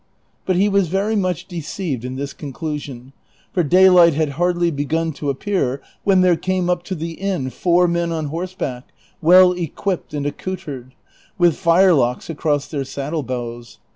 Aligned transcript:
But 0.47 0.55
he 0.55 0.67
was 0.67 0.87
very 0.87 1.15
much 1.15 1.47
deceived 1.47 2.03
in 2.03 2.15
this 2.15 2.33
conclusion, 2.33 3.13
for 3.53 3.61
day 3.61 3.87
light 3.87 4.15
had 4.15 4.29
hardly 4.29 4.71
begun 4.71 5.11
to 5.13 5.29
appear 5.29 5.79
when 6.03 6.21
there 6.21 6.35
came 6.35 6.71
up 6.71 6.81
to 6.85 6.95
the 6.95 7.11
inn 7.11 7.51
four 7.51 7.87
men 7.87 8.11
on 8.11 8.25
horseback, 8.33 8.85
well 9.21 9.51
equipped 9.51 10.15
and 10.15 10.25
accoutred, 10.25 10.93
with 11.37 11.55
firelocks 11.55 12.31
across 12.31 12.65
their 12.67 12.83
saddle 12.83 13.21
bows. 13.21 13.77